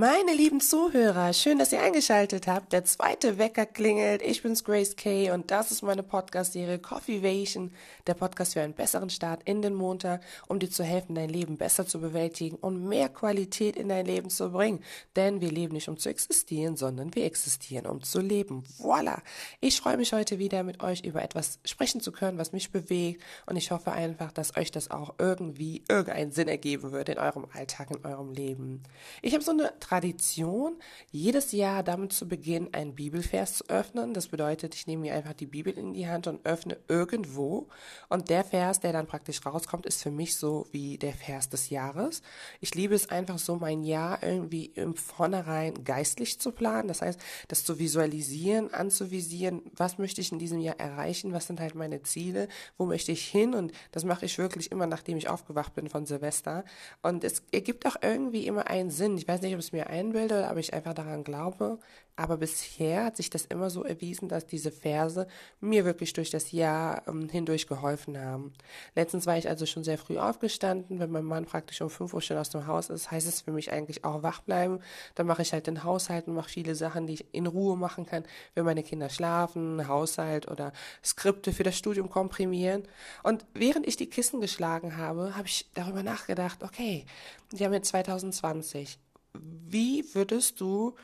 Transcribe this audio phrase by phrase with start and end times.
[0.00, 2.72] Meine lieben Zuhörer, schön, dass ihr eingeschaltet habt.
[2.72, 4.22] Der zweite Wecker klingelt.
[4.22, 7.70] Ich bin's Grace Kay und das ist meine Podcast-Serie Coffeevation,
[8.06, 11.58] der Podcast für einen besseren Start in den Montag, um dir zu helfen, dein Leben
[11.58, 14.82] besser zu bewältigen und mehr Qualität in dein Leben zu bringen.
[15.16, 18.64] Denn wir leben nicht um zu existieren, sondern wir existieren um zu leben.
[18.78, 19.20] Voila!
[19.60, 23.22] Ich freue mich heute wieder mit euch über etwas sprechen zu können, was mich bewegt
[23.44, 27.44] und ich hoffe einfach, dass euch das auch irgendwie irgendeinen Sinn ergeben wird in eurem
[27.52, 28.82] Alltag, in eurem Leben.
[29.20, 30.76] Ich habe so eine Tradition,
[31.10, 34.14] jedes Jahr damit zu beginnen, einen Bibelvers zu öffnen.
[34.14, 37.66] Das bedeutet, ich nehme mir einfach die Bibel in die Hand und öffne irgendwo.
[38.08, 41.70] Und der Vers, der dann praktisch rauskommt, ist für mich so wie der Vers des
[41.70, 42.22] Jahres.
[42.60, 46.86] Ich liebe es einfach so, mein Jahr irgendwie im Vornherein geistlich zu planen.
[46.86, 51.58] Das heißt, das zu visualisieren, anzuvisieren, was möchte ich in diesem Jahr erreichen, was sind
[51.58, 52.46] halt meine Ziele,
[52.78, 53.54] wo möchte ich hin.
[53.54, 56.64] Und das mache ich wirklich immer, nachdem ich aufgewacht bin von Silvester.
[57.02, 59.18] Und es ergibt auch irgendwie immer einen Sinn.
[59.18, 61.78] Ich weiß nicht, ob es mir einbilde oder ob ich einfach daran glaube.
[62.20, 65.26] Aber bisher hat sich das immer so erwiesen, dass diese Verse
[65.58, 68.52] mir wirklich durch das Jahr ähm, hindurch geholfen haben.
[68.94, 70.98] Letztens war ich also schon sehr früh aufgestanden.
[70.98, 73.52] Wenn mein Mann praktisch um 5 Uhr schon aus dem Haus ist, heißt es für
[73.52, 74.80] mich eigentlich auch wach bleiben.
[75.14, 78.04] Dann mache ich halt den Haushalt und mache viele Sachen, die ich in Ruhe machen
[78.04, 82.82] kann, wenn meine Kinder schlafen, Haushalt oder Skripte für das Studium komprimieren.
[83.22, 87.06] Und während ich die Kissen geschlagen habe, habe ich darüber nachgedacht, okay,
[87.50, 88.98] wir haben jetzt 2020
[89.34, 90.94] wie würdest du,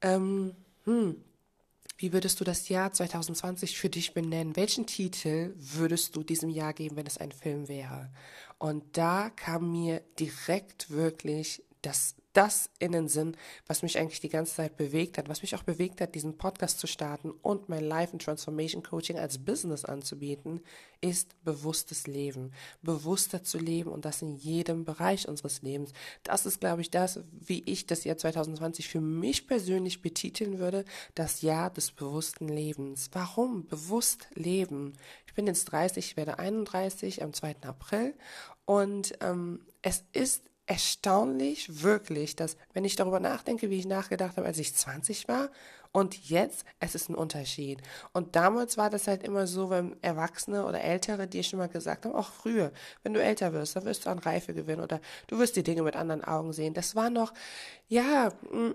[0.00, 1.16] ähm, hm,
[1.96, 4.56] wie würdest du das Jahr 2020 für dich benennen?
[4.56, 8.10] Welchen Titel würdest du diesem Jahr geben, wenn es ein Film wäre?
[8.58, 14.28] Und da kam mir direkt wirklich das das in den Sinn, was mich eigentlich die
[14.28, 17.84] ganze Zeit bewegt hat, was mich auch bewegt hat, diesen Podcast zu starten und mein
[17.84, 20.60] Life and Transformation Coaching als Business anzubieten,
[21.00, 22.52] ist bewusstes Leben.
[22.80, 25.92] Bewusster zu leben und das in jedem Bereich unseres Lebens.
[26.22, 30.84] Das ist, glaube ich, das, wie ich das Jahr 2020 für mich persönlich betiteln würde,
[31.14, 33.10] das Jahr des bewussten Lebens.
[33.12, 34.94] Warum bewusst leben?
[35.26, 37.56] Ich bin jetzt 30, ich werde 31 am 2.
[37.62, 38.14] April
[38.64, 40.42] und ähm, es ist
[40.72, 45.50] erstaunlich, wirklich, dass, wenn ich darüber nachdenke, wie ich nachgedacht habe, als ich 20 war
[45.92, 47.82] und jetzt, es ist ein Unterschied.
[48.14, 52.06] Und damals war das halt immer so, wenn Erwachsene oder Ältere dir schon mal gesagt
[52.06, 52.72] haben, auch früher,
[53.02, 55.82] wenn du älter wirst, dann wirst du an Reife gewinnen oder du wirst die Dinge
[55.82, 56.72] mit anderen Augen sehen.
[56.72, 57.34] Das war noch,
[57.88, 58.72] ja, mh,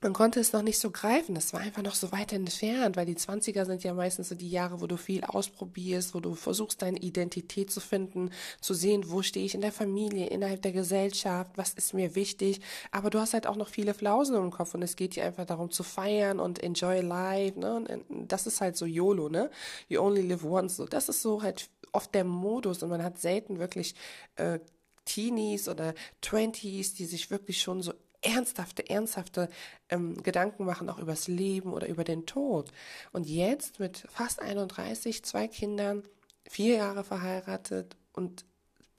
[0.00, 1.34] man konnte es noch nicht so greifen.
[1.34, 4.50] Das war einfach noch so weit entfernt, weil die 20er sind ja meistens so die
[4.50, 9.22] Jahre, wo du viel ausprobierst, wo du versuchst, deine Identität zu finden, zu sehen, wo
[9.22, 12.60] stehe ich in der Familie, innerhalb der Gesellschaft, was ist mir wichtig.
[12.90, 15.46] Aber du hast halt auch noch viele Flausen im Kopf und es geht dir einfach
[15.46, 17.74] darum zu feiern und enjoy life, ne?
[17.74, 19.50] Und das ist halt so YOLO, ne?
[19.88, 20.76] You only live once.
[20.76, 23.94] So, das ist so halt oft der Modus und man hat selten wirklich
[24.36, 24.58] äh,
[25.04, 27.92] Teenies oder Twenties, die sich wirklich schon so
[28.24, 29.48] ernsthafte, ernsthafte
[29.88, 32.70] ähm, Gedanken machen, auch übers Leben oder über den Tod.
[33.12, 36.02] Und jetzt mit fast 31, zwei Kindern,
[36.48, 38.44] vier Jahre verheiratet und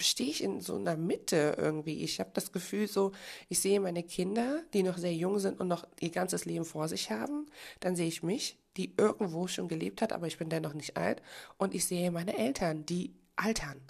[0.01, 2.03] stehe ich in so einer Mitte irgendwie.
[2.03, 3.11] Ich habe das Gefühl so,
[3.49, 6.87] ich sehe meine Kinder, die noch sehr jung sind und noch ihr ganzes Leben vor
[6.87, 7.45] sich haben.
[7.79, 11.21] Dann sehe ich mich, die irgendwo schon gelebt hat, aber ich bin dennoch nicht alt.
[11.57, 13.81] Und ich sehe meine Eltern, die altern.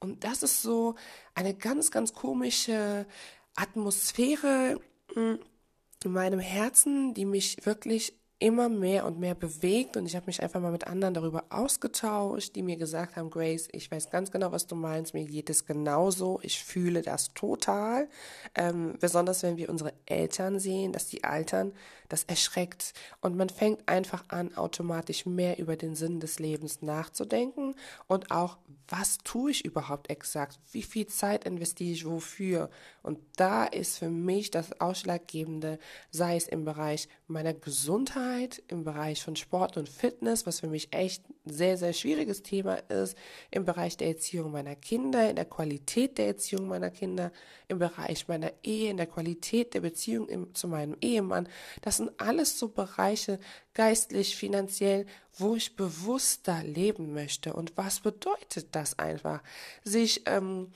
[0.00, 0.96] Und das ist so
[1.34, 3.06] eine ganz, ganz komische
[3.54, 4.80] Atmosphäre
[5.14, 5.34] mm,
[6.04, 9.96] in meinem Herzen, die mich wirklich immer mehr und mehr bewegt.
[9.96, 13.68] Und ich habe mich einfach mal mit anderen darüber ausgetauscht, die mir gesagt haben, Grace,
[13.70, 18.08] ich weiß ganz genau, was du meinst, mir geht es genauso, ich fühle das total,
[18.56, 21.72] ähm, besonders wenn wir unsere Eltern sehen, dass die altern,
[22.12, 22.92] das erschreckt.
[23.22, 27.74] Und man fängt einfach an, automatisch mehr über den Sinn des Lebens nachzudenken
[28.06, 28.58] und auch,
[28.88, 32.68] was tue ich überhaupt exakt, wie viel Zeit investiere ich wofür?
[33.02, 35.78] Und da ist für mich das Ausschlaggebende,
[36.10, 40.92] sei es im Bereich meiner Gesundheit, im Bereich von Sport und Fitness, was für mich
[40.92, 43.16] echt sehr, sehr schwieriges Thema ist,
[43.50, 47.32] im Bereich der Erziehung meiner Kinder, in der Qualität der Erziehung meiner Kinder,
[47.68, 51.48] im Bereich meiner Ehe, in der Qualität der Beziehung im, zu meinem Ehemann.
[51.80, 53.40] Das sind alles so Bereiche,
[53.74, 57.54] geistlich, finanziell, wo ich bewusster leben möchte.
[57.54, 59.42] Und was bedeutet das einfach?
[59.82, 60.72] Sich ähm,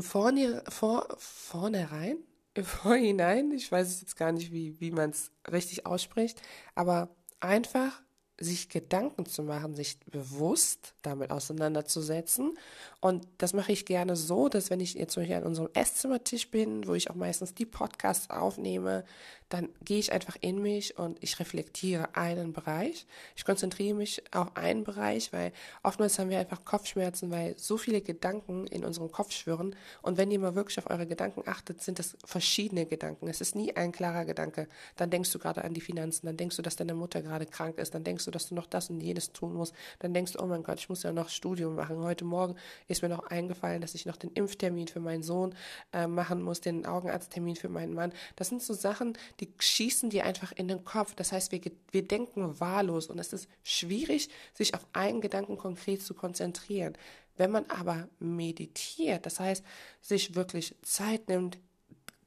[0.00, 2.18] vorne, vor, vornherein
[2.54, 6.40] im Vorhinein, ich weiß es jetzt gar nicht, wie, wie man es richtig ausspricht,
[6.74, 7.08] aber
[7.40, 8.02] einfach
[8.40, 12.56] sich Gedanken zu machen, sich bewusst damit auseinanderzusetzen
[13.00, 16.50] Und das mache ich gerne so, dass wenn ich jetzt zum Beispiel an unserem Esszimmertisch
[16.50, 19.04] bin, wo ich auch meistens die Podcasts aufnehme,
[19.48, 23.06] dann gehe ich einfach in mich und ich reflektiere einen Bereich.
[23.34, 25.52] Ich konzentriere mich auf einen Bereich, weil
[25.82, 29.74] oftmals haben wir einfach Kopfschmerzen, weil so viele Gedanken in unserem Kopf schwirren.
[30.02, 33.28] Und wenn ihr mal wirklich auf eure Gedanken achtet, sind das verschiedene Gedanken.
[33.28, 34.68] Es ist nie ein klarer Gedanke.
[34.96, 37.78] Dann denkst du gerade an die Finanzen, dann denkst du, dass deine Mutter gerade krank
[37.78, 40.40] ist, dann denkst du, dass du noch das und jenes tun musst, dann denkst du,
[40.40, 41.98] oh mein Gott, ich muss ja noch Studium machen.
[41.98, 45.54] Heute Morgen ist mir noch eingefallen, dass ich noch den Impftermin für meinen Sohn
[45.92, 48.12] äh, machen muss, den Augenarzttermin für meinen Mann.
[48.36, 51.14] Das sind so Sachen, die schießen dir einfach in den Kopf.
[51.14, 51.60] Das heißt, wir,
[51.90, 56.96] wir denken wahllos und es ist schwierig, sich auf einen Gedanken konkret zu konzentrieren.
[57.36, 59.64] Wenn man aber meditiert, das heißt,
[60.00, 61.58] sich wirklich Zeit nimmt,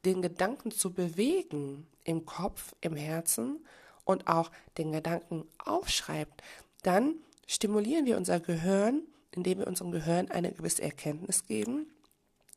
[0.05, 3.59] den Gedanken zu bewegen im Kopf, im Herzen
[4.11, 6.41] und auch den Gedanken aufschreibt,
[6.83, 7.15] dann
[7.47, 11.87] stimulieren wir unser Gehirn, indem wir unserem Gehirn eine gewisse Erkenntnis geben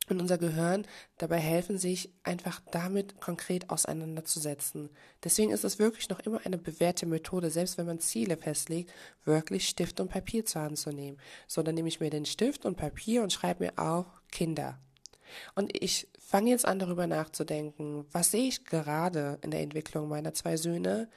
[0.09, 0.87] und unser Gehirn
[1.19, 4.91] dabei helfen, sich einfach damit konkret auseinanderzusetzen.
[5.23, 8.93] Deswegen ist es wirklich noch immer eine bewährte Methode, selbst wenn man Ziele festlegt,
[9.25, 11.19] wirklich Stift und Papier zur Hand zu nehmen.
[11.47, 14.79] So, dann nehme ich mir den Stift und Papier und schreibe mir auch Kinder.
[15.55, 20.35] Und ich fange jetzt an, darüber nachzudenken, was sehe ich gerade in der Entwicklung meiner
[20.35, 21.09] zwei Söhne?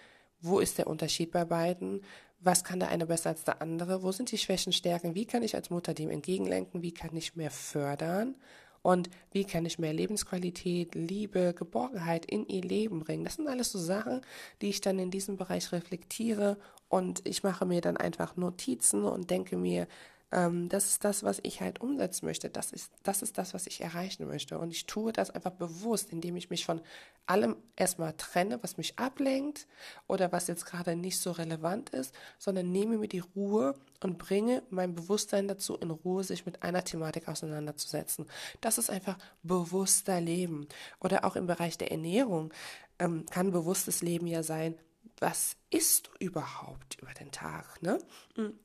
[0.41, 2.01] Wo ist der Unterschied bei beiden?
[2.39, 4.03] Was kann der eine besser als der andere?
[4.03, 5.15] Wo sind die Schwächen, Stärken?
[5.15, 6.81] Wie kann ich als Mutter dem entgegenlenken?
[6.81, 8.35] Wie kann ich mehr fördern?
[8.83, 13.25] Und wie kann ich mehr Lebensqualität, Liebe, Geborgenheit in ihr Leben bringen?
[13.25, 14.21] Das sind alles so Sachen,
[14.61, 16.57] die ich dann in diesem Bereich reflektiere
[16.87, 19.87] und ich mache mir dann einfach Notizen und denke mir,
[20.31, 22.49] ähm, das ist das, was ich halt umsetzen möchte.
[22.49, 24.59] Das ist, das ist das, was ich erreichen möchte.
[24.59, 26.81] Und ich tue das einfach bewusst, indem ich mich von
[27.25, 29.67] allem erstmal trenne, was mich ablenkt
[30.05, 34.63] oder was jetzt gerade nicht so relevant ist, sondern nehme mir die Ruhe und bringe
[34.69, 38.25] mein Bewusstsein dazu, in Ruhe sich mit einer Thematik auseinanderzusetzen.
[38.59, 40.67] Das ist einfach bewusster Leben.
[40.99, 42.53] Oder auch im Bereich der Ernährung
[42.99, 44.77] ähm, kann bewusstes Leben ja sein,
[45.19, 47.81] was isst du überhaupt über den Tag?
[47.81, 47.97] Ne?
[48.35, 48.59] Hm.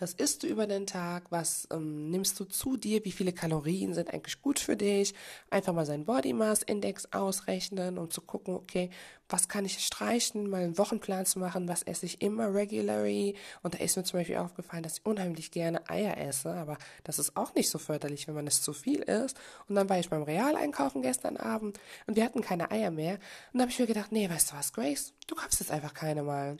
[0.00, 1.30] Was isst du über den Tag?
[1.30, 3.04] Was ähm, nimmst du zu dir?
[3.04, 5.14] Wie viele Kalorien sind eigentlich gut für dich?
[5.50, 8.90] Einfach mal seinen Body Mass Index ausrechnen, um zu gucken, okay,
[9.28, 10.50] was kann ich streichen?
[10.50, 13.36] Mal einen Wochenplan zu machen, was esse ich immer regularly?
[13.62, 17.18] Und da ist mir zum Beispiel aufgefallen, dass ich unheimlich gerne Eier esse, aber das
[17.18, 19.38] ist auch nicht so förderlich, wenn man es zu viel isst.
[19.68, 23.14] Und dann war ich beim Real einkaufen gestern Abend und wir hatten keine Eier mehr.
[23.52, 25.14] Und da habe ich mir gedacht, nee, weißt du was, Grace?
[25.26, 26.58] Du kaufst jetzt einfach keine mal.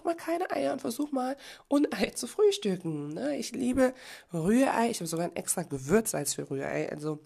[0.00, 1.36] Doch mal keine Eier und versuch mal
[1.68, 3.08] Unei zu frühstücken.
[3.12, 3.36] Ne?
[3.36, 3.92] Ich liebe
[4.32, 4.88] Rührei.
[4.90, 6.90] Ich habe sogar ein extra Gewürzeis für Rührei.
[6.90, 7.20] Also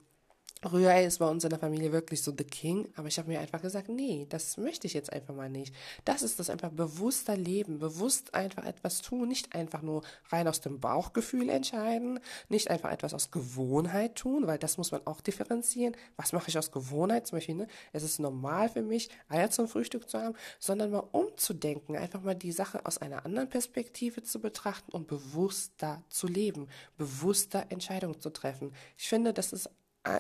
[0.72, 3.40] Rührei ist bei uns in der Familie wirklich so the king, aber ich habe mir
[3.40, 5.75] einfach gesagt, nee, das möchte ich jetzt einfach mal nicht.
[6.05, 10.61] Das ist das einfach bewusster Leben, bewusst einfach etwas tun, nicht einfach nur rein aus
[10.61, 15.96] dem Bauchgefühl entscheiden, nicht einfach etwas aus Gewohnheit tun, weil das muss man auch differenzieren.
[16.16, 17.26] Was mache ich aus Gewohnheit?
[17.26, 17.66] Zum Beispiel, ne?
[17.93, 22.34] es ist normal für mich, Eier zum Frühstück zu haben, sondern mal umzudenken, einfach mal
[22.34, 28.31] die Sache aus einer anderen Perspektive zu betrachten und bewusster zu leben, bewusster Entscheidungen zu
[28.31, 28.72] treffen.
[28.96, 29.70] Ich finde, das ist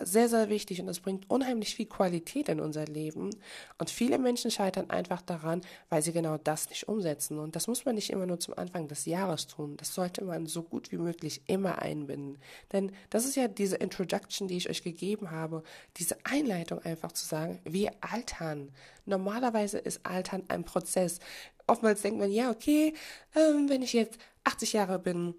[0.02, 3.30] sehr, sehr wichtig und es bringt unheimlich viel Qualität in unser Leben.
[3.78, 5.60] Und viele Menschen scheitern einfach daran,
[5.90, 7.38] weil sie genau das nicht umsetzen.
[7.38, 9.76] Und das muss man nicht immer nur zum Anfang des Jahres tun.
[9.76, 12.38] Das sollte man so gut wie möglich immer einbinden.
[12.72, 15.62] Denn das ist ja diese Introduction, die ich euch gegeben habe,
[15.98, 18.70] diese Einleitung einfach zu sagen, wir altern.
[19.04, 21.18] Normalerweise ist Altern ein Prozess.
[21.66, 22.94] Oftmals denkt man, ja, okay,
[23.34, 25.34] ähm, wenn ich jetzt 80 Jahre bin,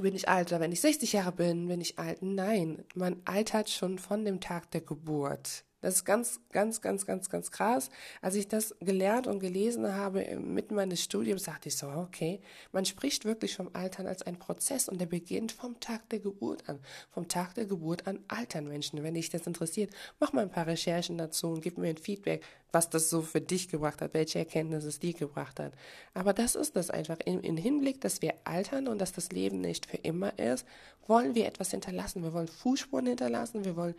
[0.00, 2.22] bin ich alt oder wenn ich 60 Jahre bin, bin ich alt.
[2.22, 5.64] Nein, man altert schon von dem Tag der Geburt.
[5.80, 7.88] Das ist ganz, ganz, ganz, ganz, ganz krass.
[8.20, 12.40] Als ich das gelernt und gelesen habe mitten meines Studiums, dachte ich so, okay,
[12.72, 16.68] man spricht wirklich vom Altern als ein Prozess und der beginnt vom Tag der Geburt
[16.68, 16.80] an.
[17.10, 19.02] Vom Tag der Geburt an altern Menschen.
[19.02, 22.44] Wenn dich das interessiert, mach mal ein paar Recherchen dazu und gib mir ein Feedback,
[22.72, 25.72] was das so für dich gebracht hat, welche Erkenntnisse es dir gebracht hat.
[26.14, 27.18] Aber das ist das einfach.
[27.24, 30.66] Im, Im Hinblick, dass wir altern und dass das Leben nicht für immer ist,
[31.06, 32.22] wollen wir etwas hinterlassen.
[32.22, 33.64] Wir wollen Fußspuren hinterlassen.
[33.64, 33.94] Wir wollen,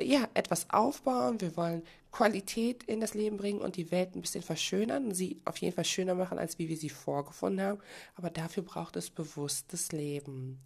[0.00, 1.40] ja, etwas aufbauen.
[1.40, 1.82] Wir wollen
[2.16, 5.84] Qualität in das Leben bringen und die Welt ein bisschen verschönern, sie auf jeden Fall
[5.84, 7.78] schöner machen, als wie wir sie vorgefunden haben.
[8.14, 10.58] Aber dafür braucht es bewusstes Leben.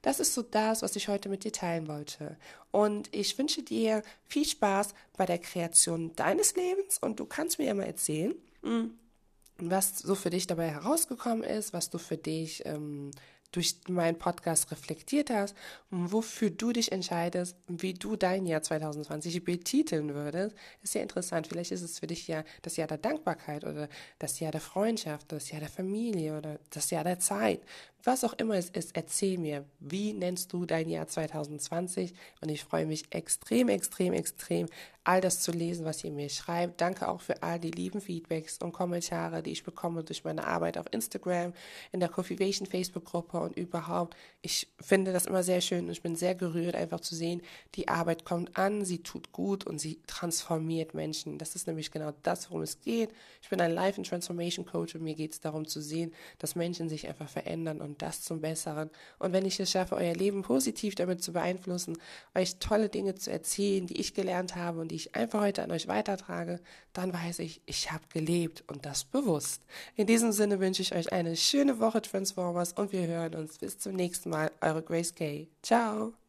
[0.00, 2.38] Das ist so das, was ich heute mit dir teilen wollte.
[2.70, 7.66] Und ich wünsche dir viel Spaß bei der Kreation deines Lebens und du kannst mir
[7.66, 8.94] ja mal erzählen, hm,
[9.58, 13.10] was so für dich dabei herausgekommen ist, was du für dich ähm,
[13.54, 15.54] durch meinen Podcast reflektiert hast
[15.94, 21.46] wofür du dich entscheidest, wie du dein Jahr 2020 betiteln würdest, ist ja interessant.
[21.46, 25.30] Vielleicht ist es für dich ja das Jahr der Dankbarkeit oder das Jahr der Freundschaft,
[25.30, 27.60] das Jahr der Familie oder das Jahr der Zeit.
[28.04, 32.12] Was auch immer es ist, erzähl mir, wie nennst du dein Jahr 2020?
[32.40, 34.66] Und ich freue mich extrem, extrem, extrem,
[35.04, 36.80] all das zu lesen, was ihr mir schreibt.
[36.80, 40.78] Danke auch für all die lieben Feedbacks und Kommentare, die ich bekomme durch meine Arbeit
[40.78, 41.52] auf Instagram,
[41.92, 44.16] in der Coffeevation Facebook-Gruppe und überhaupt.
[44.40, 47.42] Ich finde das immer sehr schön und ich bin sehr gerührt, einfach zu sehen,
[47.74, 51.36] die Arbeit kommt an, sie tut gut und sie transformiert Menschen.
[51.38, 53.10] Das ist nämlich genau das, worum es geht.
[53.42, 56.54] Ich bin ein Life and Transformation Coach und mir geht es darum zu sehen, dass
[56.54, 58.90] Menschen sich einfach verändern und das zum Besseren.
[59.20, 61.96] Und wenn ich es schaffe, euer Leben positiv damit zu beeinflussen,
[62.34, 65.70] euch tolle Dinge zu erzählen, die ich gelernt habe und die ich einfach heute an
[65.70, 66.60] euch weitertrage,
[66.92, 69.62] dann weiß ich, ich habe gelebt und das bewusst.
[69.94, 73.78] In diesem Sinne wünsche ich euch eine schöne Woche Transformers und wir hören uns bis
[73.78, 74.50] zum nächsten Mal.
[74.60, 75.48] Eure Grace Kay.
[75.62, 76.23] Ciao.